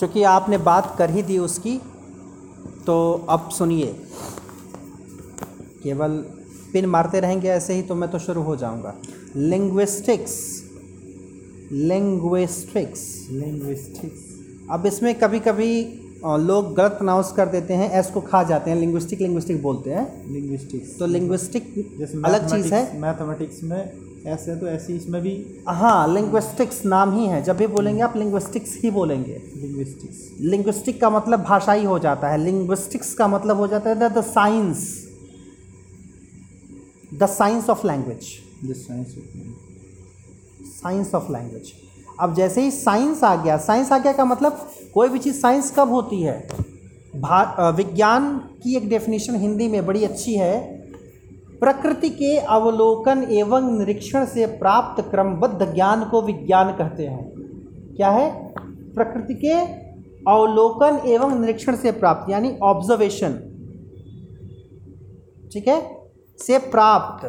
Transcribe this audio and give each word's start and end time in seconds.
चूँकि 0.00 0.22
आपने 0.22 0.58
बात 0.58 0.94
कर 0.98 1.10
ही 1.10 1.22
दी 1.22 1.38
उसकी 1.38 1.76
तो 2.86 3.26
अब 3.28 3.48
सुनिए। 3.50 3.86
केवल 5.82 6.16
पिन 6.72 6.86
मारते 6.86 7.20
रहेंगे 7.20 7.48
ऐसे 7.48 7.74
ही 7.74 7.82
तो 7.82 7.94
मैं 7.94 8.10
तो 8.10 8.18
शुरू 8.18 8.42
हो 8.42 8.56
जाऊँगा। 8.56 8.94
लिंग्विस्टिक्स 9.36 10.36
लिंग्विस्टिक्स 11.72 13.02
लिंग्विस्टिक्स 13.30 14.68
अब 14.70 14.86
इसमें 14.86 15.14
कभी 15.14 15.40
कभी 15.40 15.72
लोग 16.22 16.74
गलत 16.74 16.92
प्रोनाउंस 16.92 17.32
कर 17.32 17.48
देते 17.48 17.74
हैं 17.74 17.90
एस 17.98 18.10
को 18.10 18.20
खा 18.20 18.42
जाते 18.42 18.70
हैं 18.70 18.76
लिंग्विस्टिक 18.78 19.20
लिंग्विस्टिक 19.20 19.62
बोलते 19.62 19.90
हैं। 19.90 20.32
लिंग्विस्टिक्स 20.32 20.98
तो 20.98 21.06
लिंग्विस्टिक 21.06 21.74
अलग 22.24 22.48
चीज़ 22.50 22.74
है। 22.74 23.00
मैथमेटिक्स 23.00 23.62
में 23.62 23.92
ऐसे 24.26 24.56
तो 24.56 24.66
ऐसी 24.66 24.96
इसमें 24.96 25.20
भी 25.22 25.34
हाँ 25.68 26.14
लिंग्विस्टिक्स 26.14 26.84
नाम 26.86 27.12
ही 27.18 27.26
है। 27.26 27.42
जब 27.42 27.56
भी 27.56 27.66
बोलेंगे 27.68 28.02
आप 28.02 28.16
लिंग्विस्टिक्स 28.16 28.76
ही 28.82 28.90
बोलेंगे। 28.90 29.40
लिंग्विस्टिक्स 29.56 30.18
लिंग्विस्टिक 30.40 31.00
का 31.00 31.10
मतलब 31.10 31.42
भाषाई 31.42 31.84
हो 31.84 31.98
जाता 31.98 32.28
है। 32.28 32.38
लिंग्विस्टिक्स 32.38 33.14
का 33.14 33.28
मतलब 33.28 33.56
हो 33.56 33.66
जाता 33.66 33.90
है 33.90 34.10
the 34.10 34.24
science 34.26 34.88
the 37.14 37.26
science 37.28 37.70
of 37.70 37.86
language 37.86 38.26
this 38.64 38.86
science 38.86 39.06
of 39.08 39.36
language 39.36 40.68
science 40.72 41.14
of 41.14 41.32
language 41.32 41.72
अब 42.20 42.34
जैसे 42.34 42.60
ही 42.60 42.70
साइंस 42.70 43.22
आ 43.24 43.34
गया, 43.36 43.56
साइंस 43.58 43.92
आ 43.92 43.98
गया 43.98 44.12
का 44.12 44.24
मतलब 44.24 44.66
कोई 44.94 45.08
भी 45.08 45.18
चीज़ 45.18 45.40
साइंस 45.40 45.72
कब 45.76 45.90
होती 45.90 46.20
है? 46.22 46.40
भा 47.16 47.70
विज्ञान 47.76 48.36
की 48.62 48.76
एक 48.76 48.88
डेफिनेशन 48.88 49.36
हिंदी 49.36 49.68
में 49.68 49.84
बड़ी 49.86 50.04
अच्छी 50.04 50.34
है, 50.34 50.58
प्रकृति 51.60 52.08
के 52.08 52.36
अवलोकन 52.38 53.22
एवं 53.30 53.70
निरीक्षण 53.78 54.24
से 54.26 54.46
प्राप्त 54.58 55.02
क्रमबद्ध 55.10 55.72
ज्ञान 55.74 56.04
को 56.04 56.22
विज्ञान 56.22 56.72
कहते 56.72 57.06
हैं। 57.06 57.24
क्या 57.96 58.10
है? 58.10 58.30
प्रकृति 58.94 59.34
के 59.34 59.54
अवलोकन 60.30 61.00
एवं 61.06 61.40
निरीक्षण 61.40 61.76
से 61.76 61.92
प्राप्त, 61.92 62.30
यानी 62.30 62.56
ऑब्जर्वेशन 62.62 63.32
ठीक 65.52 65.68
है? 65.68 65.80
से 66.38 66.58
प्राप्त। 66.58 67.26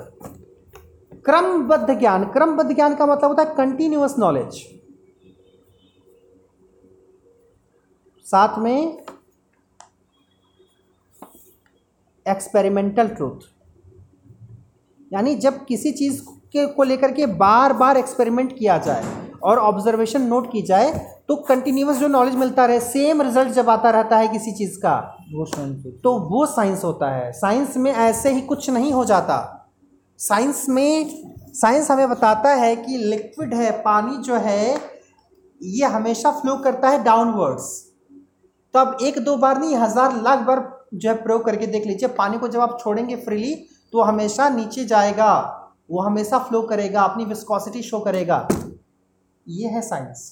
क्रमबद्ध 1.26 2.00
ज्ञान 2.00 2.24
क्रमबद्ध 2.26 2.74
ज्ञान 2.76 2.96
का 2.96 3.06
मतलब 3.06 3.30
होता 3.30 3.44
है 3.44 3.54
कंटिन्यूअस 3.56 4.16
नॉलेज 4.20 4.62
साथ 8.32 8.60
में 8.60 9.04
एक्सपेरिमेंटल 12.28 13.08
ट्रूथ 13.08 13.50
यानी 15.14 15.36
जब 15.36 15.66
किसी 15.66 15.92
चीज़ 15.92 16.22
के 16.52 16.66
को 16.68 16.84
लेकर 16.84 17.12
के 17.12 17.26
बार 17.26 17.74
बार 17.74 17.98
एक्सपेरिमेंट 17.98 18.58
किया 18.60 18.78
जाए 18.78 19.32
और 19.44 19.58
ऑब्जर्वेशन 19.58 20.22
नोट 20.22 20.52
की 20.52 20.62
जाए 20.62 21.14
तो 21.28 21.36
कंटिन्यूस 21.36 21.98
जो 21.98 22.08
नॉलेज 22.08 22.36
मिलता 22.36 22.66
रहे 22.66 22.80
सेम 22.80 23.22
रिज़ल्ट 23.22 23.50
जब 23.50 23.70
आता 23.70 23.90
रहता 23.90 24.18
है 24.18 24.28
किसी 24.28 24.52
चीज़ 24.52 24.80
का 24.80 25.18
वो 25.32 25.46
साइंस 25.46 25.84
तो 26.04 26.20
वो 26.20 26.46
साइंस 26.46 26.84
होता 26.84 27.12
है। 27.12 27.32
साइंस 27.32 27.78
में 27.78 27.92
ऐसे 27.92 28.34
ही 28.34 28.42
कुछ 28.42 28.70
नहीं 28.70 28.94
हो 28.94 29.06
जाता। 29.06 29.68
साइंस 30.18 30.70
में 30.70 31.24
साइंस 31.54 31.92
हमें 31.92 32.10
बताता 32.10 32.50
है 32.50 32.76
कि 32.76 32.98
लिक्विड 32.98 33.54
है 33.54 33.72
पानी 33.72 34.18
जो 34.18 34.36
है 34.36 34.80
ये 35.64 35.86
हमेशा 35.86 36.32
फ्लो 36.32 36.58
करता 36.58 36.90
है 36.90 37.04
डाउनवर्ड्स 37.04 37.91
तो 38.74 38.80
अब 38.80 38.98
एक 39.04 39.20
दो 39.20 39.36
बार 39.38 39.60
नहीं 39.60 39.76
हज़ार 39.78 40.22
लाख 40.24 40.40
बार 40.40 40.60
जो 40.96 41.10
है 41.10 41.16
प्रयोग 41.24 41.46
करके 41.46 41.68
देख 41.68 41.86
लीजिए। 41.86 42.10
पानी 42.12 42.38
को 42.38 42.48
जब 42.48 42.60
आप 42.60 42.78
छोड़ेंगे 42.82 43.16
फ्रीली 43.18 43.54
तो 43.94 44.02
हमेशा 44.02 44.50
नीचे 44.52 44.86
जाएगा। 44.86 45.34
वो 45.92 46.02
हमेशा 46.02 46.38
फ्लो 46.40 46.62
करेगा 46.64 47.02
अपनी 47.04 47.26
विस्कोसिटी 47.26 47.82
शो 47.84 48.00
करेगा। 48.00 48.48
ये 49.48 49.68
है 49.68 49.82
साइंस 49.84 50.30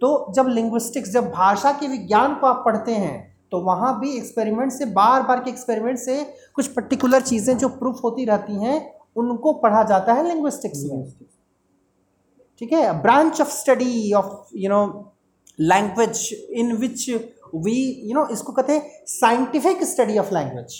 तो 0.00 0.10
जब 0.34 0.48
लिंग्विस्टिक्स 0.48 1.10
जब 1.10 1.30
भाषा 1.30 1.72
के 1.72 1.88
विज्ञान 1.88 2.34
को 2.34 2.46
आप 2.46 2.62
पढ़ते 2.66 2.92
हैं 2.94 3.16
तो 3.52 3.60
वहाँ 3.62 3.98
भी 4.00 4.16
एक्सपेरिमेंट 4.16 4.72
से 4.72 4.84
बार 4.94 5.22
बार 5.22 5.40
के 5.40 5.50
एक्सपेरिमेंट 5.50 5.98
से 5.98 6.22
कुछ 6.54 6.66
पर्टिकुलर 6.72 7.20
चीज़ें 7.22 7.56
जो 7.58 7.68
प्रूफ 7.70 8.00
होती 8.04 8.24
रहती 8.24 8.62
हैं 8.62 8.76
उनको 9.16 9.52
पढ़ा 9.60 9.82
जाता 9.84 10.12
है 10.12 10.26
लिंग्विस्टिक्स 10.28 10.82
में। 10.84 11.04
ठीक 12.60 12.72
है? 12.72 13.00
Branch 13.02 13.40
of 13.40 13.50
study 13.50 14.12
of 14.12 14.56
you 14.56 14.70
know 14.70 15.14
language 15.58 16.28
in 16.52 16.72
which 16.76 17.08
we 17.54 17.76
you 18.04 18.14
know 18.14 18.26
इसको 18.32 18.52
कहते 18.52 18.72
हैं 18.72 18.90
scientific 19.06 19.84
study 19.84 20.18
of 20.18 20.34
language 20.34 20.76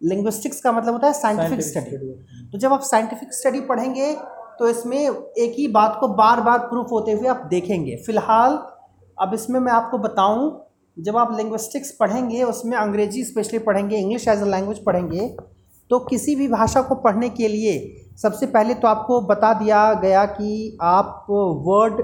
linguistics 0.00 0.60
का 0.60 0.72
मतलब 0.72 0.92
होता 0.92 1.06
है 1.06 1.12
साइंटिफिक 1.12 1.60
स्टडी 1.62 1.96
तो 2.52 2.58
जब 2.58 2.72
आप 2.72 2.82
साइंटिफिक 2.82 3.34
स्टडी 3.34 3.60
पढ़ेंगे 3.60 4.12
तो 4.58 4.68
इसमें 4.68 4.98
एक 4.98 5.54
ही 5.58 5.66
बात 5.68 5.96
को 6.00 6.08
बार 6.08 6.40
बार 6.40 6.58
प्रूफ 6.58 6.90
होते 6.90 7.12
हुए 7.12 7.28
आप 7.28 7.46
देखेंगे. 7.50 7.96
फ़िलहाल 7.96 8.58
अब 9.18 9.34
इसमें 9.34 9.58
मैं 9.60 9.72
आपको 9.72 9.98
बताऊँ 9.98 10.50
जब 10.96 11.16
आप 11.16 11.36
लिंग्विस्टिक्स 11.36 11.90
पढ़ेंगे 11.90 12.42
उसमें 12.42 12.76
अंग्रेज़ी 12.76 13.24
स्पेशली 13.24 13.58
पढ़ेंगे 13.58 13.96
इंग्लिश 13.96 14.28
एज 14.28 14.42
अ 14.42 14.46
लैंग्वेज 14.46 14.84
पढ़ेंगे 14.84 15.28
तो 15.90 15.98
किसी 15.98 16.34
भी 16.36 16.48
भाषा 16.48 16.82
को 16.82 16.94
पढ़ने 16.94 17.28
के 17.30 17.48
लिए 17.48 17.72
सबसे 18.22 18.46
पहले 18.46 18.74
तो 18.74 18.88
आपको 18.88 19.20
बता 19.20 19.52
दिया 19.54 19.92
गया 19.94 20.24
कि 20.26 20.78
आप 20.82 21.26
वर्ड 21.30 22.02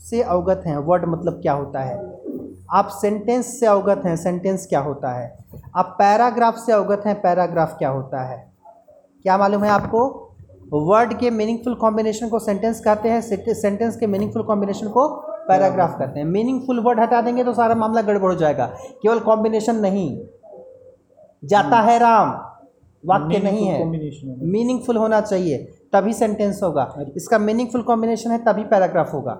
से 0.00 0.22
अवगत 0.22 0.62
हैं. 0.66 0.76
वर्ड 0.78 1.04
मतलब 1.08 1.40
क्या 1.42 1.52
होता 1.52 1.80
है? 1.80 1.96
आप 2.70 2.88
सेंटेंस 2.92 3.58
से 3.60 3.66
अवगत 3.66 4.02
हैं 4.04 4.16
सेंटेंस 4.16 4.66
क्या 4.66 4.80
होता 4.80 5.12
है? 5.12 5.36
आप 5.76 5.94
पैराग्राफ 5.98 6.54
से 6.54 6.72
अवगत 6.72 7.02
हैं 7.06 7.14
पैराग्राफ 7.20 7.76
क्या 7.78 7.88
होता 7.88 8.22
है? 8.22 8.36
क्या 9.22 9.36
मालूम 9.38 9.64
है 9.64 9.70
आपको? 9.70 10.00
वर्ड 10.72 11.18
के 11.18 11.30
मीनिंगफुल 11.30 11.74
कॉम्बिनेशन 11.74 12.28
को 12.28 12.38
सेंटेंस 12.38 12.80
कहते 12.80 13.08
हैं 13.08 13.20
सेंटेंस 13.20 13.96
के 13.96 14.06
मीनिंगफुल 14.06 14.42
कॉम्बिनेशन 14.42 14.88
को 14.88 15.08
पैराग्राफ 15.48 15.98
कहते 15.98 16.18
हैं। 16.20 16.26
मीनिंगफुल 16.26 16.80
वर्ड 16.80 17.00
हटा 17.00 17.20
देंगे 17.20 17.44
तो 17.44 17.52
सारा 17.54 17.74
मामला 17.74 18.02
गड़बड़ 18.02 18.32
हो 18.32 18.38
जाएगा। 18.38 18.66
केवल 19.02 19.18
कॉम्बिनेशन 19.18 19.76
नहीं। 19.76 20.18
जाता 21.44 21.80
है 21.80 21.98
राम। 21.98 22.30
वाक्य 23.04 23.38
नहीं 23.38 23.66
है। 23.66 23.84
मीनिंगफुल 23.84 24.96
होना 24.96 25.20
चाहिए 25.20 25.58
तभी 25.92 26.12
सेंटेंस 26.12 26.62
होगा। 26.62 26.92
इसका 27.16 27.38
मीनिंगफुल 27.38 27.82
कॉम्बिनेशन 27.82 28.30
है 28.30 28.38
तभी 28.44 28.64
पैराग्राफ 28.64 29.12
होगा। 29.12 29.32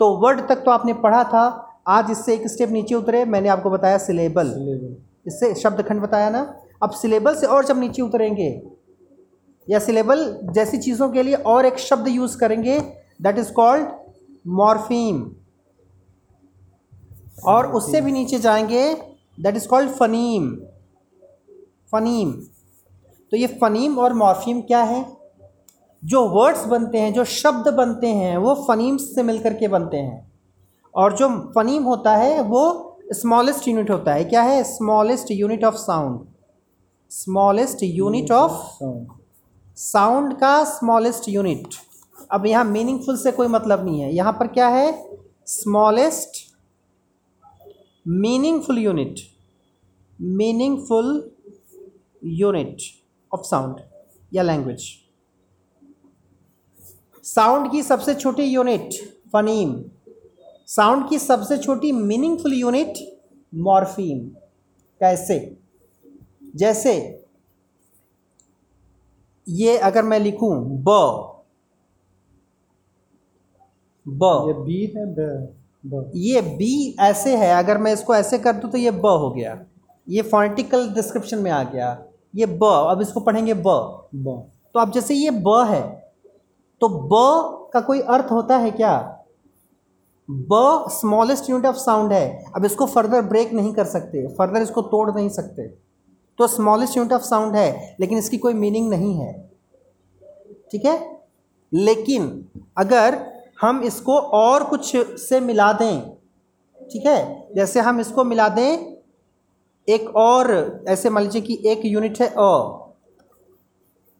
तो 0.00 0.10
वर्ड 0.16 0.40
तक 0.48 0.62
तो 0.64 0.70
आपने 0.70 0.92
पढ़ा 0.94 1.22
था 1.24 1.68
आज 1.86 2.10
इससे 2.10 2.34
एक 2.34 2.46
स्टेप 2.48 2.70
नीचे 2.70 2.94
उतरे 2.94 3.24
मैंने 3.24 3.48
आपको 3.48 3.70
बताया 3.70 3.98
सिलेबल 3.98 4.50
इससे 5.26 5.54
शब्द 5.54 5.82
खंड 5.82 6.00
बताया 6.02 6.30
ना? 6.30 6.42
अब 6.82 6.90
सिलेबल 6.90 7.34
से 7.34 7.46
और 7.46 7.64
जब 7.64 7.78
नीचे 7.78 8.02
उतरेंगे 8.02 8.50
या 9.68 9.78
सिलेबल 9.78 10.24
जैसी 10.52 10.78
चीज़ों 10.78 11.08
के 11.10 11.22
लिए 11.22 11.34
और 11.34 11.66
एक 11.66 11.78
शब्द 11.78 12.08
यूज़ 12.08 12.36
करेंगे 12.38 12.78
दैट 13.22 13.38
इज़ 13.38 13.52
कॉल्ड 13.52 13.88
मॉर्फीम 14.46 15.22
और 17.46 17.72
उससे 17.72 18.00
भी 18.00 18.12
नीचे 18.12 18.38
जाएँगे 18.38 18.94
that 19.40 19.56
is 19.56 19.68
called 19.68 19.90
phoneme 19.90 20.50
phoneme 21.92 22.32
तो 23.32 23.36
ये 23.36 23.46
फनीम 23.60 23.98
और 23.98 24.12
मॉर्फीम 24.14 24.60
क्या 24.62 24.82
है? 24.82 25.06
जो 26.02 26.26
वर्ड्स 26.30 26.64
बनते 26.66 26.98
हैं 26.98 27.12
जो 27.14 27.24
शब्द 27.24 27.68
बनते 27.68 28.06
हैं 28.06 28.36
वो 28.36 28.54
फनीम्स 28.68 29.14
से 29.14 29.22
मिलकर 29.22 29.54
के 29.54 29.68
बनते 29.68 29.96
हैं। 29.96 30.31
और 30.94 31.16
जो 31.16 31.28
फनीम 31.56 31.82
होता 31.82 32.14
है 32.16 32.40
वो 32.42 32.62
स्मॉलेस्ट 33.12 33.68
यूनिट 33.68 33.90
होता 33.90 34.12
है। 34.14 34.24
क्या 34.24 34.42
है? 34.42 34.62
Smallest 34.64 35.30
unit 35.30 35.64
of 35.64 35.74
sound 35.76 36.20
smallest 37.10 37.82
unit 37.82 38.30
of 38.32 38.60
sound 39.76 40.34
का 40.34 40.52
स्मॉलेस्ट 40.64 41.28
यूनिट 41.28 41.74
अब 42.30 42.46
यहाँ 42.46 42.64
मीनिंगफुल 42.64 43.16
से 43.16 43.32
कोई 43.32 43.46
मतलब 43.48 43.84
नहीं 43.84 44.00
है। 44.00 44.12
यहाँ 44.14 44.32
पर 44.32 44.46
क्या 44.46 44.68
है? 44.68 44.92
Smallest 45.46 46.40
meaningful 48.06 48.78
unit 48.78 49.20
meaningful 50.18 51.08
unit 52.24 52.82
of 53.32 53.42
sound 53.42 53.80
या 54.32 54.42
लैंग्वेज 54.42 54.84
साउंड 57.24 57.70
की 57.72 57.82
सबसे 57.82 58.14
छोटी 58.14 58.42
यूनिट 58.42 58.94
फनीम 59.32 59.74
साउंड 60.72 61.08
की 61.08 61.18
सबसे 61.18 61.58
छोटी 61.58 61.92
मीनिंगफुल 61.92 62.52
यूनिट 62.54 62.94
मॉर्फीम 63.54 64.18
कैसे? 65.00 65.56
जैसे 66.56 66.94
ये 69.48 69.76
अगर 69.78 70.02
मैं 70.02 70.18
लिखूं 70.20 70.54
ब। 70.58 70.88
ब। 74.06 74.44
ये 74.48 74.54
बी 74.54 74.92
है 74.96 75.06
ब 75.14 75.54
ब। 75.86 76.10
ये 76.16 76.40
बी 76.40 76.96
ऐसे 77.00 77.36
है 77.36 77.52
अगर 77.58 77.78
मैं 77.78 77.92
इसको 77.92 78.14
ऐसे 78.14 78.38
कर 78.38 78.52
दूँ 78.52 78.70
तो 78.70 78.78
ये 78.78 78.90
ब 78.90 79.06
हो 79.06 79.30
गया। 79.30 79.64
ये 80.08 80.22
फोनेटिकल 80.22 80.88
डिस्क्रिप्शन 80.88 81.38
में 81.38 81.50
आ 81.50 81.62
गया। 81.62 82.06
ये 82.34 82.46
ब 82.46 82.64
अब 82.64 83.00
इसको 83.02 83.20
पढ़ेंगे 83.20 83.54
ब। 83.54 84.08
ब। 84.14 84.42
तो 84.74 84.80
अब 84.80 84.92
जैसे 84.92 85.14
ये 85.14 85.30
ब 85.30 85.64
है 85.68 85.82
तो 86.80 86.88
ब 86.88 87.70
का 87.72 87.80
कोई 87.80 88.00
अर्थ 88.00 88.30
होता 88.32 88.56
है 88.56 88.70
क्या? 88.70 89.18
ब 90.32 90.84
स्मॉलेस्ट 90.88 91.50
यूनिट 91.50 91.66
ऑफ़ 91.66 91.76
साउंड 91.76 92.12
है। 92.12 92.44
अब 92.56 92.64
इसको 92.64 92.86
फर्दर 92.86 93.22
ब्रेक 93.22 93.52
नहीं 93.52 93.72
कर 93.74 93.84
सकते। 93.84 94.26
फर्दर 94.28 94.62
इसको 94.62 94.82
तोड़ 94.82 95.10
नहीं 95.14 95.28
सकते। 95.28 95.66
तो 96.38 96.46
स्मॉलेस्ट 96.46 96.96
यूनिट 96.96 97.12
ऑफ़ 97.12 97.22
साउंड 97.22 97.56
है, 97.56 97.96
लेकिन 98.00 98.18
इसकी 98.18 98.38
कोई 98.38 98.54
मीनिंग 98.54 98.90
नहीं 98.90 99.14
है। 99.14 99.50
ठीक 100.72 100.84
है? 100.84 101.20
लेकिन 101.72 102.48
अगर 102.78 103.32
हम 103.60 103.82
इसको 103.82 104.18
और 104.18 104.64
कुछ 104.64 104.96
से 104.96 105.40
मिला 105.40 105.72
दें, 105.72 106.10
ठीक 106.92 107.06
है? 107.06 107.48
जैसे 107.56 107.80
हम 107.80 108.00
इसको 108.00 108.24
मिला 108.24 108.48
दें, 108.48 108.96
एक 109.88 110.16
और, 110.16 110.80
ऐसे 110.88 111.10
मान 111.10 111.22
लीजिए 111.22 111.42
कि 111.42 111.62
एक 111.66 111.80
यूनिट 111.84 112.20
है 112.20 112.28
अ, 112.38 112.78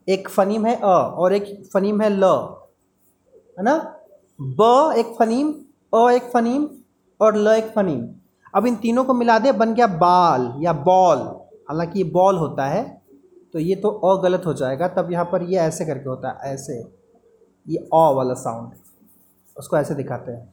एक 0.08 0.28
फनीम 0.28 0.66
है 0.66 0.76
अ, 0.76 0.86
और 0.86 1.32
एक 1.32 1.70
फनीम 1.74 2.00
है 2.00 2.08
ल, 2.10 2.24
है 3.58 3.64
ना? 3.64 4.00
ब 4.40 4.94
एक 4.96 5.06
फनीम 5.06 5.54
अ 5.92 6.08
एक 6.10 6.30
फनीम 6.32 6.68
और 7.20 7.36
ल 7.38 7.48
एक 7.48 7.72
फनीम। 7.74 8.08
अब 8.54 8.66
इन 8.66 8.76
तीनों 8.76 9.04
को 9.04 9.14
मिला 9.14 9.38
दे 9.38 9.52
बन 9.54 9.74
गया 9.74 9.86
बाल 9.98 10.52
या 10.60 10.72
बॉल। 10.84 11.18
हालाँकि 11.68 11.98
ये 11.98 12.04
बॉल 12.10 12.36
होता 12.36 12.66
है 12.66 12.82
तो 13.54 13.58
ये 13.58 13.74
तो 13.76 13.88
अ 13.88 14.22
गलत 14.22 14.46
हो 14.46 14.52
जाएगा। 14.54 14.88
तब 14.88 15.12
यहाँ 15.12 15.24
पर 15.24 15.42
ये 15.44 15.58
ऐसे 15.58 15.84
करके 15.84 16.08
होता 16.08 16.28
है, 16.30 16.52
ऐसे। 16.52 16.78
ये 17.66 17.78
अ 17.78 18.10
वाला 18.12 18.34
साउंड 18.36 18.72
उसको 19.56 19.76
ऐसे 19.76 19.94
दिखाते 19.94 20.32
हैं। 20.32 20.52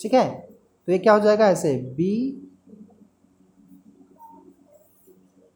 ठीक 0.00 0.14
है? 0.14 0.28
तो 0.88 0.92
ये 0.92 0.98
क्या 0.98 1.12
हो 1.12 1.20
जाएगा? 1.20 1.48
ऐसे 1.48 1.74
बी 1.96 2.12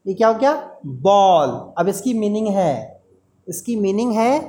ये 0.06 0.14
क्या 0.14 0.28
हो 0.28 0.34
गया? 0.34 0.54
बॉल। 0.86 1.48
अब 1.78 1.88
इसकी 1.88 2.14
मीनिंग 2.14 2.48
है। 2.48 3.02
इसकी 3.46 3.76
मीनिंग 3.76 4.12
है 4.12 4.40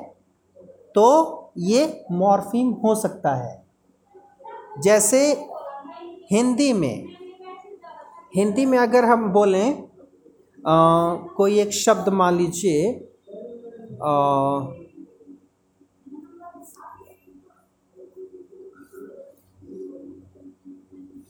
तो 0.95 1.53
ये 1.59 2.05
मॉर्फिम 2.13 2.71
हो 2.83 2.95
सकता 2.95 3.33
है। 3.35 3.55
जैसे 4.83 5.19
हिंदी 6.31 6.71
में 6.73 7.05
हिंदी 8.35 8.65
में 8.65 8.77
अगर 8.77 9.05
हम 9.05 9.29
बोलें 9.33 9.71
अ, 9.73 10.73
कोई 11.37 11.59
एक 11.59 11.71
शब्द 11.73 12.09
मान 12.13 12.37
लीजिए 12.37 12.83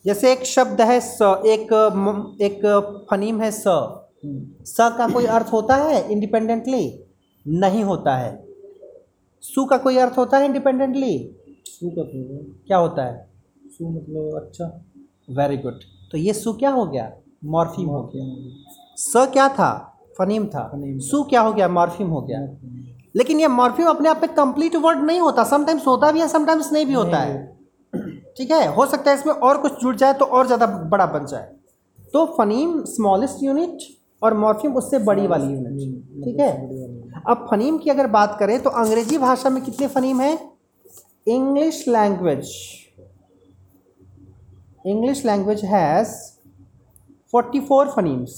जैसे 0.06 0.32
एक 0.32 0.44
शब्द 0.46 0.82
है 0.82 1.00
स 1.00 1.22
एक 1.46 1.74
एक 2.42 2.62
फनीम 3.12 3.42
है 3.42 3.52
स। 3.52 3.64
स 4.66 4.78
का 4.98 5.08
कोई 5.14 5.26
अर्थ 5.26 5.48
होता 5.54 5.76
है 5.76 6.12
इंडिपेंडेंटली 6.12 6.84
नहीं 7.46 7.84
होता 7.84 8.16
है। 8.18 8.32
सु 9.44 9.66
का 9.66 9.78
कोई 9.78 9.98
अर्थ 9.98 10.18
होता 10.18 10.38
है 10.38 10.46
इंडिपेंडेंटली 10.46 11.14
सू 11.66 11.90
का 11.90 12.04
क्या 12.68 12.78
होता 12.78 13.06
है? 13.06 13.27
सू 13.80 13.90
मतलब 13.90 14.36
अच्छा। 14.38 14.66
वेरी 15.38 15.58
गुड 15.58 15.80
तो 16.12 16.18
ये 16.18 16.34
सु 16.34 16.54
क्या 16.54 16.70
हो 16.72 16.86
गया? 16.86 17.12
मॉर्फिम 17.46 17.88
हो 17.88 18.02
गया। 18.14 18.24
स 18.98 19.26
क्या 19.34 19.48
था? 19.50 19.72
फनीम 20.20 20.46
था। 20.48 20.70
सु 21.10 21.24
क्या 21.24 21.42
हो 21.42 21.52
गया? 21.54 21.68
मॉर्फिम 21.70 22.08
हो 22.10 22.22
गया। 22.22 22.40
लेकिन 23.16 23.40
ये 23.40 23.48
मॉर्फिम 23.50 23.88
अपने 23.88 24.10
आप 24.10 24.22
में 24.22 24.34
कंप्लीट 24.36 24.76
वर्ड 24.78 25.04
नहीं 25.04 25.20
होता। 25.20 25.44
समटाइम्स 25.44 25.86
होता 25.88 26.12
भी 26.12 26.20
है 26.20 26.28
समटाइम्स 26.28 26.72
नहीं 26.74 26.86
भी 26.86 26.94
होता 26.94 27.18
है। 27.18 27.46
ठीक 28.38 28.52
है? 28.52 28.68
हो 28.68 28.86
सकता 28.86 29.12
है 29.12 29.18
इसमें 29.18 29.34
और 29.34 29.58
कुछ 29.58 29.82
जुड़ 29.82 29.96
जाए 29.96 30.14
तो 30.14 30.26
और 30.26 30.46
ज़्यादा 30.46 30.66
बड़ा 30.66 31.06
बन 31.08 31.26
जाए। 31.26 31.52
तो 32.14 32.26
फनीम 32.38 32.84
स्मॉलेस्ट 32.86 33.44
यूनिट 33.44 33.88
और 34.22 34.34
मॉर्फिम 34.38 34.76
उससे 34.76 35.00
बड़ी 35.02 35.28
वाली 35.28 35.54
यूनिट 35.54 36.24
ठीक 36.24 36.40
है? 36.40 36.52
अब 37.28 37.48
फनीम 37.52 37.78
की 37.78 37.90
अगर 37.90 38.08
बात 38.10 38.38
करें 38.40 38.60
तो 38.64 38.70
अंग्रेज़ी 38.82 39.18
भाषा 39.20 39.50
में 39.50 39.64
कितने 39.64 39.88
फनीम 39.90 40.22
हैं? 40.22 40.38
English 41.28 41.84
language 41.88 42.52
English 44.88 45.26
language 45.26 45.64
has 45.66 46.10
forty 47.34 47.60
four 47.60 47.88
phonemes 47.88 48.36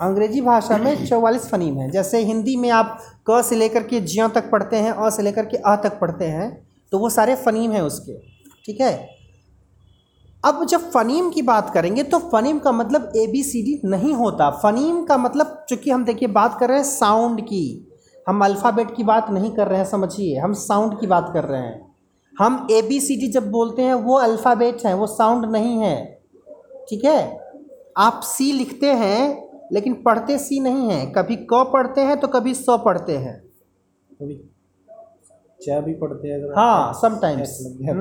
अंग्रेज़ी 0.00 0.40
भाषा 0.40 0.76
में 0.78 1.04
चौवालीस 1.08 1.48
फनीम 1.50 1.78
हैं। 1.78 1.90
जैसे 1.90 2.18
हिंदी 2.24 2.56
में 2.56 2.68
आप 2.70 2.98
क 3.30 3.42
से 3.44 3.56
लेकर 3.56 3.82
के 3.82 4.00
ज्यों 4.02 4.28
तक 4.28 4.50
पढ़ते 4.50 4.76
हैं 4.76 4.92
अ 4.92 5.08
से 5.10 5.22
लेकर 5.22 5.46
के 5.46 5.56
अ 5.56 5.74
तक 5.84 5.98
पढ़ते 6.00 6.24
हैं 6.26 6.50
तो 6.92 6.98
वो 6.98 7.10
सारे 7.10 7.34
फनीम 7.36 7.72
हैं 7.72 7.80
उसके। 7.82 8.18
ठीक 8.66 8.80
है? 8.80 9.08
अब 10.44 10.64
जब 10.66 10.90
फ़नीम 10.90 11.30
की 11.30 11.42
बात 11.42 11.70
करेंगे 11.74 12.02
तो 12.02 12.18
फ़नीम 12.28 12.58
का 12.58 12.72
मतलब 12.72 13.12
ए 13.16 13.26
बी 13.26 13.42
सी 13.42 13.62
डी 13.62 13.80
नहीं 13.88 14.12
होता। 14.14 14.50
फ़नीम 14.62 15.04
का 15.04 15.16
मतलब 15.18 15.64
चूँकि 15.68 15.90
हम 15.90 16.04
देखिए 16.04 16.28
बात 16.30 16.58
कर 16.60 16.68
रहे 16.68 16.78
हैं 16.78 16.84
साउंड 16.84 17.40
की 17.40 17.64
हम 18.26 18.44
अल्फ़ाबेट 18.44 18.94
की 18.96 19.04
बात 19.04 19.30
नहीं 19.30 19.50
कर 19.52 19.68
रहे 19.68 19.78
हैं 19.78 19.86
समझिए। 19.86 20.38
हम 20.38 20.52
साउंड 20.60 21.00
की 21.00 21.06
बात 21.06 21.30
कर 21.34 21.44
रहे 21.44 21.60
हैं। 21.60 21.85
हम 22.36 22.66
ए 22.70 22.80
बी 22.82 23.00
सी 23.00 23.16
डी 23.16 23.28
जब 23.32 23.50
बोलते 23.50 23.82
हैं 23.82 23.94
वो 23.94 24.18
अल्फ़ाबेट 24.18 24.84
हैं 24.86 24.94
वो 24.94 25.06
साउंड 25.06 25.44
नहीं 25.52 25.78
है। 25.78 25.96
ठीक 26.88 27.04
है? 27.04 27.20
आप 27.98 28.20
सी 28.24 28.52
लिखते 28.52 28.92
हैं 28.92 29.68
लेकिन 29.72 29.94
पढ़ते 30.02 30.38
सी 30.38 30.60
नहीं 30.60 30.90
हैं। 30.90 31.12
कभी 31.12 31.36
क 31.52 31.62
पढ़ते 31.72 32.00
हैं 32.00 32.18
तो 32.20 32.28
कभी 32.28 32.54
स 32.54 32.66
पढ़ते 32.84 33.16
हैं। 33.16 33.34
कभी 34.22 34.34
चाय 35.60 35.80
भी 35.80 35.94
पढ़ते 35.94 36.28
हैं 36.28 36.40
हाँ 36.56 36.92
समटाइम्स 36.92 37.58
गया। 37.80 37.94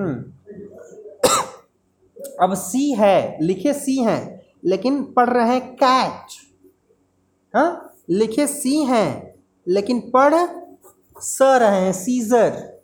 अब 2.43 2.53
सी 2.53 2.91
है 2.93 3.37
लिखे 3.41 3.73
सी 3.73 3.97
हैं 4.03 4.21
लेकिन 4.65 5.01
पढ़ 5.13 5.29
रहे 5.29 5.47
हैं 5.47 5.75
कैच 5.75 6.37
हाँ? 7.53 7.95
लिखे 8.09 8.47
सी 8.47 8.77
हैं 8.83 9.33
लेकिन 9.67 9.99
पढ़ 10.13 10.33
स 11.21 11.37
रहे 11.41 11.81
हैं 11.81 11.91
सीजर 11.93 12.74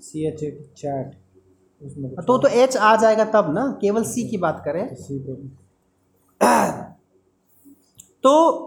सी 0.00 0.26
एच 0.26 0.40
चैट 0.76 1.12
उसमें 1.82 2.10
तो 2.16 2.38
तो 2.38 2.48
एच 2.48 2.76
आ 2.76 2.96
जाएगा 2.96 3.24
तब 3.24 3.52
ना? 3.54 3.78
केवल 3.80 4.04
सी 4.04 4.28
की 4.28 4.36
बात 4.36 4.62
करें। 4.64 4.86
पे। 4.88 5.34
तो 8.22 8.66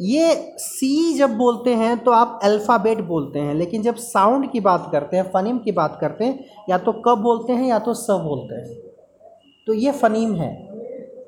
ये 0.00 0.54
सी 0.58 1.14
जब 1.14 1.36
बोलते 1.36 1.74
हैं 1.74 1.98
तो 1.98 2.10
आप 2.10 2.40
अल्फ़ाबेट 2.42 3.00
बोलते 3.00 3.38
हैं 3.38 3.54
लेकिन 3.54 3.82
जब 3.82 3.96
साउंड 3.96 4.50
की 4.52 4.60
बात 4.60 4.88
करते 4.92 5.16
हैं 5.16 5.24
फ़नीम 5.24 5.58
की 5.58 5.72
बात 5.72 5.98
करते 6.00 6.24
हैं 6.24 6.44
या 6.70 6.78
तो 6.78 6.92
क 6.92 7.14
बोलते 7.18 7.52
हैं 7.52 7.66
या 7.68 7.78
तो 7.78 7.94
स 7.94 8.06
बोलते 8.10 8.54
हैं। 8.54 8.80
तो 9.66 9.72
ये 9.72 9.92
फ़नीम 9.92 10.34
है। 10.34 10.50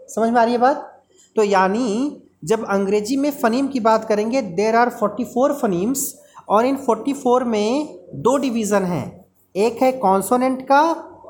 समझ 0.08 0.30
में 0.30 0.40
आ 0.40 0.44
रही 0.44 0.52
है 0.52 0.58
बात? 0.58 1.02
तो 1.36 1.42
यानी 1.42 2.20
जब 2.44 2.64
अंग्रेज़ी 2.68 3.16
में 3.16 3.30
फ़नीम 3.30 3.68
की 3.68 3.80
बात 3.80 4.04
करेंगे 4.04 4.42
there 4.42 4.76
are 4.76 4.90
forty 4.90 5.24
four 5.24 5.52
phonemes 5.52 6.23
और 6.48 6.66
इन 6.66 6.76
फोर्टी 6.76 7.12
फोर 7.12 7.44
में 7.44 7.98
दो 8.14 8.36
डिवीज़न 8.36 8.82
हैं। 8.82 9.24
एक 9.56 9.82
है 9.82 9.92
कॉन्सोनेंट 9.92 10.66
का 10.68 10.80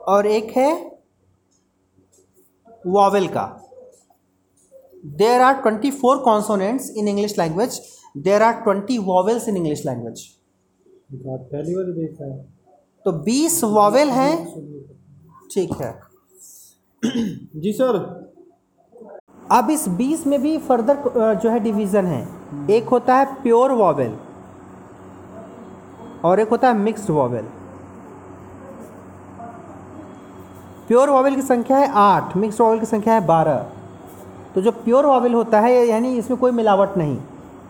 और 0.09 0.27
एक 0.27 0.51
है 0.57 1.01
वॉवेल 2.87 3.29
का। 3.29 3.61
There 5.07 5.41
are 5.41 5.63
24 5.63 6.19
consonants 6.29 6.89
in 6.99 7.09
english 7.09 7.37
language. 7.39 7.77
There 8.27 8.43
are 8.43 8.57
20 8.65 8.99
vowels 8.99 9.49
in 9.49 9.57
english 9.57 9.85
language. 9.87 10.21
बात 11.13 11.41
पहली 11.53 11.75
बार 11.75 11.85
देखा 11.85 12.25
है। 12.25 12.39
तो 13.05 13.13
20 13.25 13.63
वॉवेल 13.65 14.11
हैं। 14.11 14.37
ठीक 15.55 15.73
है। 15.81 16.01
जी 17.57 17.73
सर। 17.73 17.97
अब 19.53 19.71
इस 19.71 19.89
20 19.89 20.27
में 20.27 20.43
भी 20.43 20.59
फर्दर 20.59 21.03
जो 21.43 21.51
है 21.51 21.61
डिवीज़न 21.61 22.07
है। 22.07 22.23
एक 22.71 22.85
होता 22.85 23.17
है 23.17 23.43
प्योर 23.43 23.73
वॉवेल 23.73 24.17
और 26.25 26.41
एक 26.41 26.49
होता 26.49 26.69
है 26.69 26.75
मिक्स्ड 26.75 27.11
वॉवेल 27.11 27.45
प्योर 30.89 31.11
वॉवेल 31.11 31.35
की 31.37 31.43
संख्या 31.43 31.77
है 31.79 31.91
आठ 31.97 32.37
मिक्स्ड 32.37 32.61
वॉवेल 32.61 32.81
की 32.81 32.87
संख्या 32.87 33.15
है 33.15 33.21
बारह। 33.27 33.65
तो 34.55 34.61
जो 34.61 34.71
प्योर 34.73 35.07
वॉवेल 35.07 35.35
होता 35.35 35.61
है, 35.61 35.73
यानी 35.87 36.17
इसमें 36.19 36.39
कोई 36.41 36.51
मिलावट 36.53 36.97
नहीं। 36.97 37.17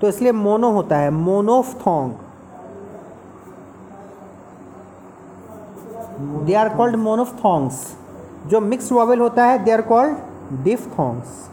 तो 0.00 0.08
इसलिए 0.08 0.32
मोनो 0.32 0.70
होता 0.70 0.96
है 0.96 1.11
मोनोफ्थोंग 1.11 2.12
दे 6.46 6.54
आर 6.54 6.68
कॉल्ड 6.76 6.96
मोनोफ्थोंग्स 6.96 7.87
जो 8.46 8.61
मिक्स 8.62 8.90
वॉवेल 8.92 9.20
होता 9.20 9.44
है 9.44 9.58
they 9.64 9.70
are 9.70 9.82
called 9.82 10.16
diphthongs 10.64 11.49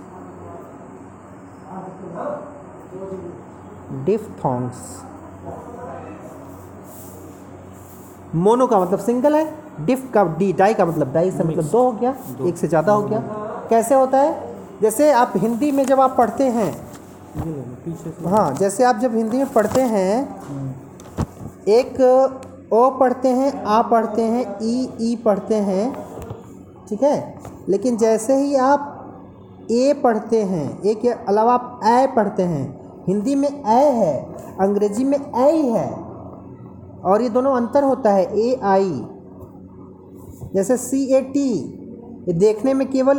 diphthongs 4.05 4.77
mono 8.35 8.67
का 8.67 8.79
मतलब 8.79 8.99
सिंगल 8.99 9.35
है 9.35 9.85
डिफ 9.85 10.09
का 10.13 10.23
डी 10.37 10.51
डाई 10.53 10.73
का 10.73 10.85
मतलब 10.85 11.13
डाई 11.13 11.31
से 11.31 11.43
मतलब 11.43 11.65
दो 11.71 11.83
हो 11.83 11.91
गया 11.91 12.11
दो। 12.37 12.47
एक 12.47 12.57
से 12.57 12.67
ज़्यादा 12.67 12.93
हो 12.93 13.01
गया। 13.03 13.19
कैसे 13.69 13.95
होता 13.95 14.17
है? 14.17 14.49
जैसे 14.81 15.11
आप 15.11 15.33
हिंदी 15.37 15.71
में 15.71 15.85
जब 15.85 15.99
आप 15.99 16.15
पढ़ते 16.17 16.43
हैं 16.43 16.71
हाँ 18.27 18.53
जैसे 18.55 18.83
आप 18.83 18.97
जब 18.99 19.15
हिंदी 19.15 19.37
में 19.37 19.51
पढ़ते 19.53 19.81
हैं 19.81 20.15
एक 21.69 21.99
ओ 22.73 22.89
पढ़ते 22.99 23.27
हैं 23.27 23.51
आ 23.63 23.81
पढ़ते 23.81 24.21
हैं 24.21 24.45
ई 24.63 24.89
ई 25.01 25.15
पढ़ते 25.25 25.55
हैं 25.55 25.85
ठीक 26.89 27.03
है? 27.03 27.39
लेकिन 27.69 27.97
जैसे 27.97 28.35
ही 28.35 28.55
आप 28.55 29.67
ए 29.71 29.93
पढ़ते 30.03 30.41
हैं 30.43 30.81
ए 30.85 30.93
के 31.01 31.09
अलावा 31.09 31.53
आप 31.53 31.79
ए 31.85 32.07
पढ़ते 32.15 32.43
हैं 32.43 32.65
हिंदी 33.07 33.35
में 33.35 33.49
ए 33.49 33.83
है 33.99 34.13
अंग्रेज़ी 34.61 35.03
में 35.03 35.17
ए 35.17 35.51
ही 35.51 35.67
है 35.69 35.89
और 37.05 37.21
ये 37.21 37.29
दोनों 37.29 37.55
अंतर 37.55 37.83
होता 37.83 38.11
है 38.13 38.23
ए 38.39 38.59
आई 38.63 38.89
जैसे 40.55 40.77
सी 40.77 41.03
ए 41.15 41.21
टी 41.33 41.49
ये 42.27 42.33
देखने 42.33 42.73
में 42.73 42.87
केवल 42.91 43.17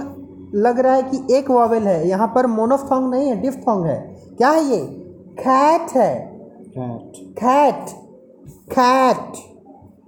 लग 0.54 0.78
रहा 0.80 0.94
है 0.94 1.02
कि 1.02 1.34
एक 1.36 1.50
वॉवेल 1.50 1.86
है 1.88 2.08
यहाँ 2.08 2.28
पर 2.34 2.46
मोनोफोंग 2.46 3.10
नहीं 3.10 3.28
है 3.28 3.40
डिफथोंग 3.40 3.84
है। 3.86 3.98
क्या 4.38 4.50
है 4.50 4.64
ये? 4.64 4.80
खैट 5.38 5.90
है। 5.90 6.14
कैट 6.76 7.16
खैट 7.38 7.88
खैट 8.72 9.36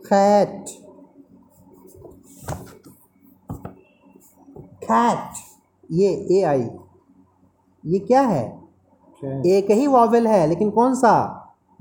खैट 0.07 0.69
कैट 4.85 5.43
ये 5.93 6.09
ए 6.31 6.43
आई 6.43 6.69
ये 7.85 7.99
क्या 7.99 8.21
है? 8.23 8.45
एक 9.47 9.71
ही 9.71 9.87
वॉवेल 9.87 10.27
है 10.27 10.47
लेकिन 10.47 10.71
कौन 10.71 10.95
सा? 10.95 11.15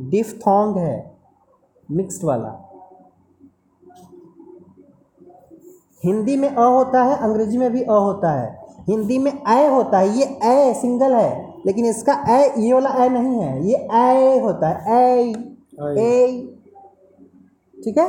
डिफ्थोंग 0.02 0.78
है। 0.78 0.96
मिक्स्ड 1.94 2.24
वाला। 2.26 2.50
हिंदी 6.04 6.36
में 6.38 6.50
अ 6.50 6.64
होता 6.66 7.04
है 7.04 7.18
अंग्रेज़ी 7.24 7.58
में 7.58 7.72
भी 7.72 7.82
अ 7.82 7.98
होता 8.06 8.32
है। 8.32 8.52
हिंदी 8.90 9.18
में 9.18 9.32
ए 9.32 9.68
होता 9.70 10.00
है 10.00 10.18
ये 10.18 10.26
ए 10.46 10.74
सिंगल 10.76 11.14
है 11.16 11.62
लेकिन 11.66 11.86
इसका 11.86 12.14
ए 12.30 12.40
ये 12.62 12.74
वाला 12.74 12.90
ए 13.04 13.10
नहीं 13.10 13.40
है 13.42 13.68
ये 13.68 13.76
ए 13.76 14.40
होता 14.40 14.70
है 14.70 14.98
ए। 15.20 15.30
ए 16.00 16.50
ठीक 17.78 17.98
है? 17.98 18.08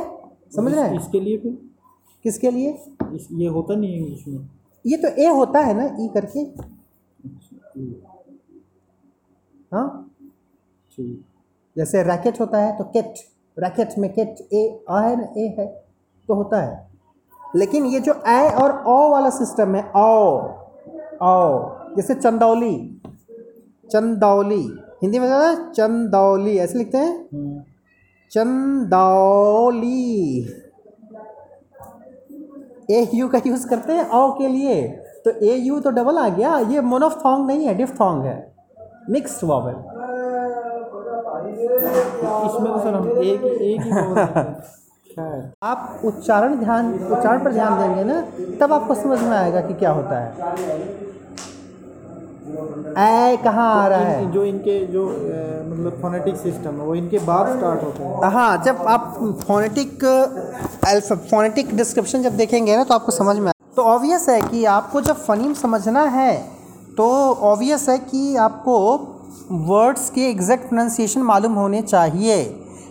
समझ 0.55 0.73
रहे 0.73 0.83
हैं? 0.83 0.99
इसके 0.99 1.19
लिए 1.19 1.37
फिर? 1.37 1.57
किसके 2.25 2.51
लिए? 2.51 2.71
इस 3.13 3.27
ये 3.31 3.47
होता 3.47 3.75
नहीं 3.75 3.91
है 3.91 3.97
इंग्लिश 3.97 4.27
में 4.27 4.49
ये 4.85 4.97
तो 4.97 5.07
ए 5.21 5.27
होता 5.35 5.59
है 5.59 5.73
ना 5.73 5.85
ई 5.99 6.07
करके। 6.13 6.39
हाँ? 9.71 10.11
ठीक। 10.97 11.23
जैसे 11.75 12.03
रैकेट 12.03 12.39
होता 12.41 12.57
है 12.57 12.77
तो 12.77 12.83
केट। 12.91 13.13
रैकेट 13.57 13.97
में 13.97 14.11
केट 14.13 14.35
ए, 14.53 14.83
आ 14.89 15.01
है 15.01 15.15
ना 15.15 15.27
ए 15.37 15.55
है 15.59 15.65
तो 16.29 16.33
होता 16.33 16.61
है। 16.61 16.83
लेकिन 17.55 17.85
ये 17.85 17.99
जो 17.99 18.13
ए 18.27 18.49
और 18.61 18.83
ओ 18.87 19.09
वाला 19.11 19.29
सिस्टम 19.29 19.75
है 19.75 19.83
ओ 19.97 20.09
ओ 21.23 21.95
जैसे 21.95 22.15
चंदौली 22.15 22.75
चंदौली, 23.89 24.63
हिंदी 25.01 25.19
में 25.19 25.27
क्या 25.27 25.53
चंदौली, 25.71 26.57
ऐसे 26.57 26.77
लिखते 26.77 26.97
हैं? 26.97 27.65
चंदौली। 28.31 30.01
ए, 32.91 33.07
यू 33.13 33.27
का 33.27 33.41
यूज़ 33.47 33.67
करते 33.67 33.93
हैं 33.93 34.09
ओ 34.11 34.31
के 34.37 34.47
लिए। 34.47 34.81
तो 35.25 35.31
ए, 35.31 35.55
यू 35.55 35.79
तो 35.79 35.89
डबल 35.91 36.17
आ 36.17 36.27
गया, 36.29 36.57
ये 36.59 36.81
मोनोफोंग 36.81 37.45
नहीं 37.47 37.65
है 37.65 37.75
डिफ्थोंग 37.75 38.23
है। 38.23 38.35
मिक्स्ड 39.09 39.45
वॉवल 39.47 39.73
इसमें 41.75 42.71
तो 42.71 42.79
सर 42.79 42.93
हम 42.93 43.09
एक 43.09 43.43
ही 43.43 43.49
एक 43.67 43.81
ही 43.81 43.91
आप 45.63 46.01
उच्चारण 46.05 46.55
ध्यान 46.59 46.93
उच्चारण 46.93 47.43
पर 47.43 47.51
ध्यान 47.53 47.77
देंगे 47.81 48.03
ना 48.03 48.21
तब 48.61 48.73
आपको 48.73 48.95
समझ 48.95 49.19
में 49.21 49.35
आएगा 49.37 49.61
कि 49.61 49.73
क्या 49.73 49.91
होता 49.91 50.19
है। 50.19 50.29
ऐ 52.97 53.35
कहाँ 53.43 53.69
आ 53.75 53.87
रहा 53.87 53.99
है? 53.99 54.31
जो 54.31 54.43
इनके 54.43 54.79
जो 54.87 55.05
मतलब 55.05 55.99
फोनेटिक 56.01 56.35
सिस्टम 56.37 56.79
है 56.79 56.85
वो 56.85 56.95
इनके 56.95 57.19
बाद 57.25 57.57
स्टार्ट 57.57 57.83
होते 57.83 58.03
हैं। 58.03 58.29
हाँ 58.31 58.63
जब 58.65 58.81
आप 58.87 59.13
फोनेटिक 59.47 60.05
अल्फ 60.05 61.11
फोनेटिक 61.31 61.75
डिस्क्रिप्शन 61.77 62.23
जब 62.23 62.37
देखेंगे 62.37 62.75
ना 62.77 62.83
तो 62.83 62.93
आपको 62.93 63.11
समझ 63.11 63.37
में 63.37 63.51
तो 63.75 63.81
ऑब्वियस 63.83 64.29
है 64.29 64.41
कि 64.41 64.63
आपको 64.73 65.01
जब 65.01 65.15
फ़नीम 65.17 65.53
समझना 65.53 66.03
है 66.11 66.37
तो 66.97 67.07
ऑब्वियस 67.43 67.87
है 67.89 67.97
कि 67.99 68.35
आपको 68.41 68.75
वर्ड्स 69.51 70.09
के 70.09 70.29
एग्जैक्ट 70.29 70.67
प्रोनाउंसिएशन 70.69 71.21
मालूम 71.21 71.53
होने 71.53 71.81
चाहिए। 71.81 72.43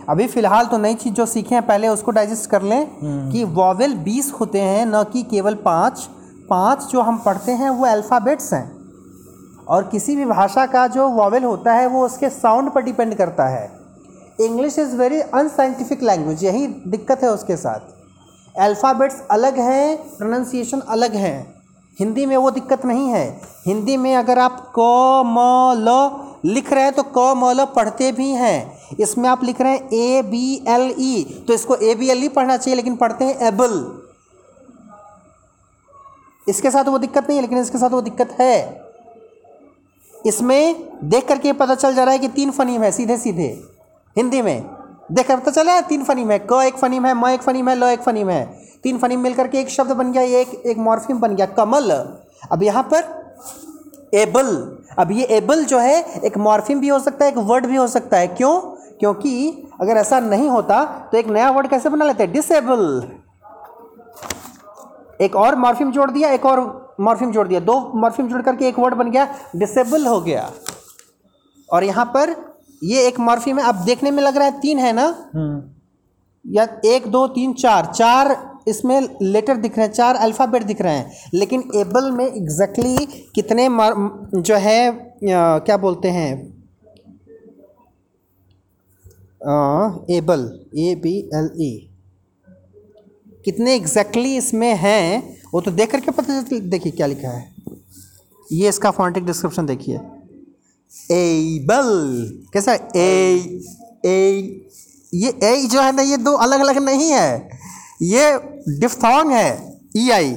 अभी 0.09 0.27
फ़िलहाल 0.27 0.65
तो 0.65 0.77
नई 0.77 0.93
चीज़ 0.93 1.13
जो 1.13 1.25
सीखे 1.25 1.55
हैं 1.55 1.65
पहले 1.67 1.87
उसको 1.87 2.11
डाइजेस्ट 2.11 2.49
कर 2.49 2.61
लें 2.61 2.87
कि 3.31 3.43
वॉवेल 3.43 3.95
बीस 3.95 4.31
होते 4.39 4.61
हैं 4.61 4.85
न 4.85 5.03
कि 5.03 5.23
केवल 5.23 5.55
पाँच। 5.55 6.07
पाँच 6.49 6.85
जो 6.91 7.01
हम 7.01 7.17
पढ़ते 7.17 7.51
हैं 7.51 7.69
वो 7.69 7.85
अल्फ़ाबेट्स 7.85 8.53
हैं। 8.53 8.71
और 9.67 9.83
किसी 9.83 10.15
भी 10.15 10.25
भाषा 10.25 10.65
का 10.65 10.85
जो 10.87 11.07
वॉवेल 11.09 11.43
होता 11.43 11.73
है 11.73 11.87
वो 11.87 12.05
उसके 12.05 12.29
साउंड 12.29 12.69
पर 12.71 12.81
डिपेंड 12.81 13.15
करता 13.15 13.47
है। 13.47 13.69
English 14.41 14.79
is 14.79 14.95
very 14.95 15.19
unscientific 15.21 16.03
language 16.03 16.43
यही 16.43 16.67
दिक्कत 16.67 17.23
है 17.23 17.31
उसके 17.31 17.55
साथ। 17.55 18.59
अल्फ़ाबेट्स 18.59 19.21
अलग 19.31 19.59
हैं 19.59 19.97
प्रोनाउंसिएशन 20.17 20.79
अलग 20.79 21.15
हैं। 21.15 21.54
हिंदी 21.99 22.25
में 22.25 22.37
वो 22.37 22.51
दिक्कत 22.51 22.85
नहीं 22.85 23.09
है। 23.09 23.41
हिंदी 23.67 23.97
में 23.97 24.15
अगर 24.15 24.39
आप 24.39 24.73
क, 24.79 24.79
म, 25.25 25.37
ल 25.77 26.25
लिख 26.45 26.73
रहे 26.73 26.83
हैं 26.83 26.93
तो 26.93 27.03
क, 27.03 27.33
म, 27.37 27.51
ल 27.51 27.65
पढ़ते 27.65 28.11
भी 28.11 28.29
हैं। 28.29 28.79
इसमें 28.99 29.29
आप 29.29 29.43
लिख 29.43 29.61
रहे 29.61 29.71
हैं 29.71 29.89
ए, 29.93 30.21
बी, 30.21 30.65
एल, 30.67 30.95
ई। 30.99 31.43
तो 31.47 31.53
इसको 31.53 31.75
ए, 31.75 31.95
बी, 31.95 32.09
एल, 32.09 32.23
ई 32.23 32.27
पढ़ना 32.27 32.57
चाहिए, 32.57 32.75
लेकिन 32.75 32.95
पढ़ते 32.95 33.25
हैं 33.25 33.39
एबल। 33.39 34.01
इसके 36.49 36.71
साथ 36.71 36.85
वो 36.85 36.97
दिक्कत 36.97 37.23
नहीं 37.23 37.35
है, 37.35 37.41
लेकिन 37.41 37.57
इसके 37.57 37.77
साथ 37.77 37.89
वो 37.89 38.01
दिक्कत 38.01 38.35
है। 38.39 38.85
इसमें 40.25 40.89
देख 41.03 41.27
करके 41.27 41.53
पता 41.53 41.75
चल 41.75 41.95
जा 41.95 42.03
रहा 42.03 42.13
है 42.13 42.19
कि 42.19 42.27
तीन 42.27 42.51
फनीम 42.51 42.83
है 42.83 42.91
सीधे 42.91 43.17
सीधे 43.17 43.63
हिंदी 44.17 44.41
में। 44.41 44.74
देख 45.09 45.31
पता 45.31 45.51
चला, 45.51 45.79
तीन 45.81 46.03
फनीम 46.03 46.31
है 46.31 46.39
क 46.51 46.61
एक 46.65 46.77
फनीम 46.77 47.05
है 47.05 47.13
म 47.13 47.27
एक 47.29 47.41
फनीम 47.41 47.69
है 47.69 47.75
ल 47.75 47.83
एक 47.85 48.01
फनीम 48.01 48.29
है 48.29 48.45
तीन 48.83 48.97
फनीम 48.97 49.19
मिल 49.19 49.33
करके 49.33 49.59
एक 49.59 49.69
शब्द 49.69 49.91
बन 49.91 50.11
गया, 50.11 50.21
एक 50.21 50.53
एक 50.65 50.77
मॉर्फिम 50.77 51.19
बन 51.19 51.35
गया, 51.35 51.45
कमल। 51.47 51.91
अब 52.51 52.63
यहाँ 52.63 52.83
पर 52.93 53.03
एबल। 54.13 54.47
अब 54.99 55.11
ये 55.11 55.23
एबल 55.37 55.63
जो 55.65 55.79
है, 55.79 56.21
एक 56.21 56.37
मॉर्फिम 56.37 56.79
भी 56.79 56.87
हो 56.87 56.99
सकता 56.99 57.25
है, 57.25 57.31
एक 57.31 57.37
वर्ड 57.39 57.65
भी 57.65 57.75
हो 57.75 57.87
सकता 57.87 58.17
है। 58.17 58.27
क्यों? 58.29 58.59
क्योंकि 58.99 59.63
अगर 59.81 59.97
ऐसा 59.97 60.19
नहीं 60.19 60.49
होता 60.49 60.83
तो 61.11 61.17
एक 61.17 61.27
नया 61.27 61.49
वर्ड 61.51 61.67
कैसे 61.69 61.89
बना 61.89 62.05
लेते 62.05 62.23
हैं? 62.23 62.31
डिसेबल 62.33 63.09
एक 65.21 65.35
और 65.35 65.55
मॉर्फिम 65.55 65.91
जोड़ 65.91 66.09
दिया, 66.11 66.29
एक 66.31 66.45
और 66.45 66.95
मॉर्फिम 66.99 67.31
जोड़ 67.31 67.47
दिया। 67.47 67.59
दो 67.61 67.79
मॉर्फिम 67.95 68.27
जोड़ 68.27 68.41
करके 68.41 68.67
एक 68.67 68.79
वर्ड 68.79 68.95
बन 68.95 69.11
गया 69.11 69.27
डिसेबल 69.55 70.05
हो 70.07 70.19
गया। 70.21 70.49
और 71.69 71.83
यहाँ 71.83 72.05
पर 72.05 72.35
ये 72.85 73.07
एक 73.07 73.19
मॉर्फिम 73.19 73.59
है 73.59 73.65
अब 73.65 73.75
देखने 73.75 74.11
में 74.11 74.23
लग 74.23 74.37
रहा 74.37 74.47
है 74.47 74.59
तीन 74.59 74.79
है 74.79 74.93
ना? 74.93 75.29
हम्म। 75.35 75.71
या 76.53 76.67
एक 76.85 77.07
दो 77.07 77.27
तीन 77.27 77.53
चार। 77.53 77.85
चार 77.85 78.55
इसमें 78.67 79.01
लेटर 79.21 79.57
दिख 79.57 79.77
रहे 79.77 79.85
हैं 79.87 79.93
चार 79.93 80.15
अल्फ़ाबेट 80.15 80.63
दिख 80.63 80.81
रहे 80.81 80.97
हैं। 80.97 81.11
लेकिन 81.33 81.63
एबल 81.75 82.11
में 82.11 82.25
एग्जैक्टली 82.25 82.95
exactly 82.95 83.31
कितने 83.35 83.69
मार- 83.69 84.41
जो 84.41 84.55
है 84.55 85.05
अ, 85.15 85.19
क्या 85.59 85.77
बोलते 85.77 86.07
हैं? 86.07 86.55
Able 90.09 90.59
A 90.77 90.95
B 90.95 91.19
L 91.19 91.49
E. 91.61 91.89
कितने 93.45 93.75
एग्जैक्टली 93.75 94.21
exactly 94.21 94.47
इसमें 94.47 94.75
हैं 94.75 95.37
वो 95.53 95.61
तो 95.61 95.71
देख 95.71 95.91
करके 95.91 96.11
पता 96.11 96.41
चलती 96.41 96.59
देखिए 96.59 96.91
क्या 96.91 97.07
लिखा 97.07 97.29
है। 97.29 97.53
ये 98.51 98.69
इसका 98.69 98.91
फॉन्टिक 98.91 99.25
डिस्क्रिप्शन 99.25 99.65
देखिए। 99.65 99.99
एबल 101.11 101.89
कैसा 102.53 102.73
ए 102.95 103.59
ए 104.05 104.17
ये 105.13 105.29
ए 105.43 105.55
जो 105.71 105.81
है 105.81 105.91
ना 105.95 106.01
ये 106.01 106.17
दो 106.17 106.31
अलग 106.45 106.59
अलग 106.59 106.77
नहीं 106.83 107.09
है। 107.11 107.27
ये 108.01 108.23
डिफ्थोंग 108.79 109.31
है 109.31 109.49
ई 109.97 110.09
आई 110.11 110.31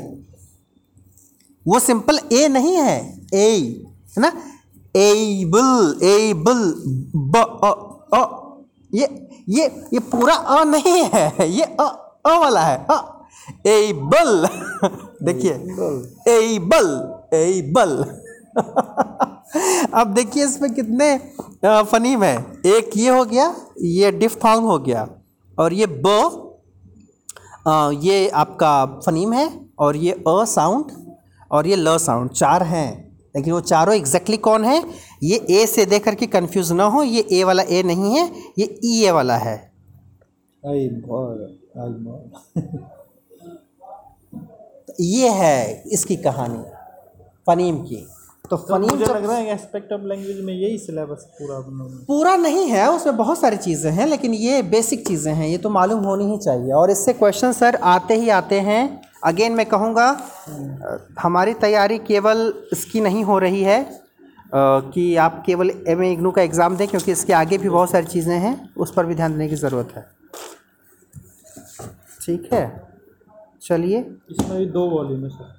वो 1.67 1.79
सिंपल 1.87 2.19
ए 2.33 2.49
नहीं 2.49 2.75
है 2.77 2.97
ए 3.35 3.49
है 4.17 4.21
ना? 4.23 4.33
एबल 4.97 5.99
एबल 6.09 6.61
ब 7.35 7.43
अ 7.65 7.71
अ 8.19 8.23
ये 8.95 9.09
ये 9.57 9.65
ये 9.95 9.99
पूरा 10.13 10.35
अ 10.35 10.63
नहीं 10.65 11.03
है 11.15 11.49
ये 11.51 11.65
अ 11.65 11.85
अ 12.27 12.37
वाला 12.41 12.61
है 12.61 12.77
अ 12.91 12.99
एबल 13.67 14.47
देखिए 15.29 15.53
एबल 16.37 16.89
एबल 17.37 17.93
अब 19.95 20.13
देखिए 20.15 20.45
इसमें 20.45 20.73
कितने 20.75 21.17
फनीम 21.65 22.23
है 22.23 22.37
एक 22.67 22.91
ये 22.97 23.11
हो 23.11 23.25
गया 23.25 23.55
ये 23.83 24.11
डिफ्थोंग 24.13 24.65
हो 24.67 24.79
गया 24.79 25.09
और 25.59 25.73
ये 25.73 25.87
ब 26.07 26.45
ये 28.03 28.29
आपका 28.43 28.73
फनीम 29.07 29.33
है 29.33 29.49
और 29.79 29.97
ये 29.97 30.13
अ 30.13 30.45
साउंड 30.49 30.91
और 31.53 31.67
ये 31.67 31.77
ल 31.77 31.97
साउंड 31.99 32.31
चार 32.31 32.63
हैं। 32.63 32.89
लेकिन 33.37 33.53
वो 33.53 33.61
चारों 33.61 33.95
एग्जैक्टली 33.95 34.37
कौन 34.37 34.65
है? 34.65 34.83
ये 35.23 35.37
ए 35.51 35.67
से 35.67 35.85
देख 35.87 36.05
करके 36.05 36.27
कंफ्यूज 36.27 36.73
ना 36.73 36.85
हो 36.85 37.03
ये 37.03 37.27
ए 37.33 37.43
वाला 37.45 37.63
ए 37.63 37.83
नहीं 37.83 38.15
है 38.17 38.31
ये 38.59 38.79
ई 38.85 39.03
ए 39.05 39.11
वाला 39.11 39.37
है। 39.37 39.57
आई 40.63 40.79
आई 40.79 41.93
तो 44.89 44.95
ये 45.01 45.29
है 45.31 45.83
इसकी 45.93 46.17
कहानी 46.17 46.63
फनीम 47.47 47.79
की। 47.83 48.07
तो 48.51 48.57
फनीम 48.59 48.91
मुझे 48.91 49.05
लग 49.05 49.25
रहा 49.25 49.37
है 49.37 49.53
एस्पेक्ट 49.53 49.93
ऑफ़ 49.93 50.03
लैंग्वेज 50.03 50.41
में 50.45 50.53
यही 50.53 50.79
सिलेबस 50.79 51.25
पूरा 51.39 51.59
पूरा 52.07 52.37
नहीं 52.37 52.67
है 52.69 52.89
उसमें 52.93 53.17
बहुत 53.17 53.41
सारी 53.41 53.57
चीज़ें 53.59 53.91
हैं 53.93 54.07
लेकिन 54.07 54.35
ये 54.35 54.63
बेसिक 54.71 55.07
चीज़ें 55.07 55.33
हैं 55.33 55.49
ये 55.49 55.59
तो 55.59 55.71
मालूम 55.71 56.05
होनी 56.05 56.31
ही 56.31 56.39
चाहिए। 56.39 56.73
और 56.73 56.91
इससे 56.91 57.13
क्वेश्चन 57.15 57.53
सर 57.53 57.77
आते 57.87 58.15
ही 58.15 58.29
आते 58.31 58.61
हैं। 58.61 58.83
अगेन 59.25 59.53
मैं 59.53 59.67
कहूँगा 59.67 60.07
हमारी 61.21 61.55
तैयारी 61.57 61.99
केवल 62.07 62.53
इसकी 62.73 63.01
नहीं 63.01 63.25
हो 63.25 63.39
रही 63.39 63.63
है 63.63 63.79
कि 64.55 65.05
आप 65.19 65.43
केवल 65.47 65.71
एमए 65.89 66.11
इग्नू 66.13 66.31
का 66.31 66.43
एग्ज़ाम 66.43 66.77
दें 66.77 66.87
क्योंकि 66.89 67.13
इसके 67.13 67.33
आगे 67.35 67.59
भी 67.59 67.69
बहुत 67.69 67.91
सारी 67.91 68.07
चीज़ें 68.07 68.39
हैं 68.39 68.55
उस 68.77 68.93
पर 68.95 69.07
भी 69.07 69.15
ध्यान 69.15 69.33
देने 69.33 69.49
की 69.49 69.57
ज़रूरत 69.57 69.93
है। 69.97 70.07
ठीक 72.23 72.49
है? 72.53 72.65
चलिए। 73.63 73.99
इसमें 74.31 74.59
भी 74.59 74.67
दो 74.67 74.89
वॉल्यूम 74.91 75.25
है 75.25 75.31
सर 75.31 75.57